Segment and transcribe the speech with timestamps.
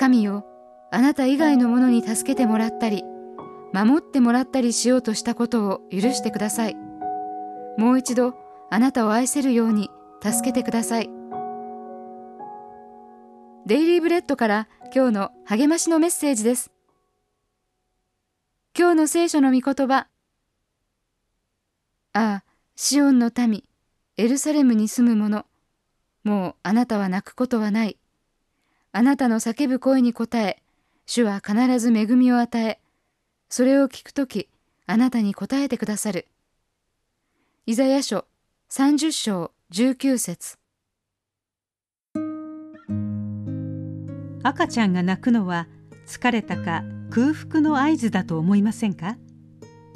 [0.00, 0.46] 神よ
[0.90, 3.04] あなた以外の者に助けてもらったり
[3.74, 6.76] 守ってもらったりしようとしたことを許してください。
[7.76, 8.34] もう一度
[8.70, 9.90] あなたを愛せるように
[10.22, 11.10] 助けてください。
[13.66, 16.72] デイリーブレッドから今日の励ましのメッセージです。
[18.76, 20.08] 今日の聖書の御言葉。
[22.14, 22.44] ああ
[22.74, 23.64] シオンの民
[24.16, 25.44] エルサレムに住む者。
[26.24, 27.99] もうあなたは泣くことはない。
[28.92, 30.62] あなたの叫ぶ声に応え
[31.06, 32.80] 主は必ず恵みを与え
[33.48, 34.48] それを聞くとき
[34.86, 36.26] あなたに答えてくださる。
[37.66, 38.26] イザヤ書
[38.70, 40.56] 30章19節。
[44.42, 45.68] 赤ちゃんが泣くのは
[46.06, 49.16] 疲れたか空腹の合図だと思いませんか？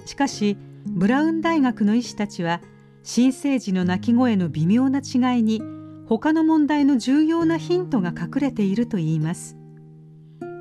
[0.07, 2.61] しかしブラウン大学の医師たちは
[3.03, 5.61] 新生児の泣き声の微妙な違いに
[6.07, 9.57] 他の問題の重要なヒントが隠れているといいます。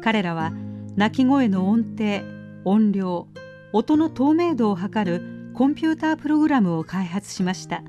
[0.01, 0.51] 彼らは
[0.95, 2.21] 泣き声の音程
[2.65, 3.27] 音量
[3.73, 7.83] 音の透明度を測るコンピュータープログラムを開発しました。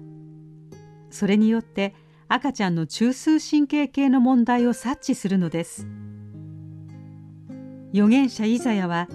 [1.11, 1.95] それによって
[2.27, 5.87] 赤ちゃんの中枢神経系の問題を察知するのです。
[7.93, 9.09] 預言者イザヤは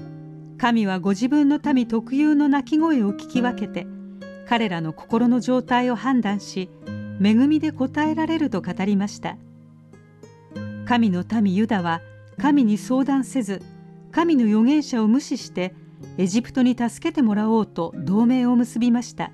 [0.58, 3.88] 神はご自分の民特有の鳴き声を聞き分けて
[4.48, 6.70] 彼らの心の状態を判断し
[7.24, 9.38] 恵みで答えられると語りました。
[10.86, 12.02] 神の民ユダは
[12.40, 13.62] 神に相談せず
[14.12, 15.76] 神の預言者を無視して
[16.18, 19.32] エジプトに助けてもらおうと同盟を結びました。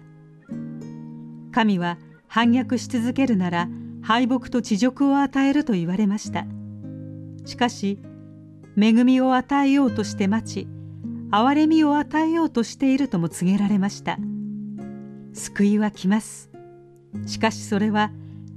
[1.51, 1.97] 神は
[2.27, 3.69] 反逆し続けるなら
[4.01, 6.45] 敗北と恥辱を与えると言われました。
[7.45, 7.99] しかし
[8.77, 10.67] 恵みを与えようとして待ち
[11.31, 14.17] 憐れみを与えようとしているとも告げられました。
[15.33, 16.54] 救いは来ます。
[17.25, 18.11] しかしそれは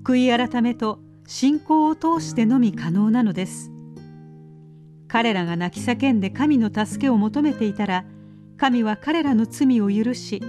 [0.05, 3.70] 悔い改めと信仰を通してのみ可能なのです。
[5.09, 8.05] 彼らが泣き叫んで神の助けを求めていたら
[8.59, 10.43] 神は彼らの罪を許し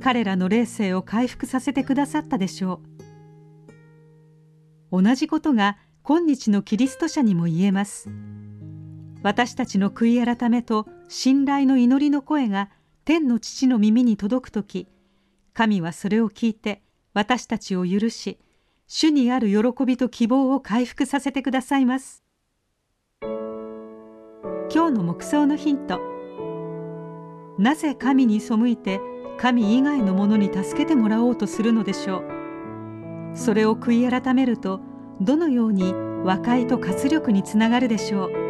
[0.00, 2.80] 彼らの霊性を回復させてくださったでしょ
[4.90, 5.02] う。
[5.02, 8.10] 同じことが今日のキリスト者にも言えます。
[9.22, 12.70] 私たちの悔い改めと信頼の祈りの声が
[13.04, 14.88] 天の父の耳に届く時
[15.52, 16.82] 神はそれを聞いて
[17.12, 18.38] 私たちを許し
[18.86, 22.22] 主にある喜びと希望を回復させてくださいます。
[23.22, 26.00] 今日の目想のヒント。
[27.58, 29.00] なぜ神に背いて
[29.38, 33.36] 神以外のものに助けてもらおうとするのでしょう？
[33.36, 34.80] それを悔い改めると
[35.20, 35.92] どのように
[36.24, 38.49] 和解と活力につながるでしょう？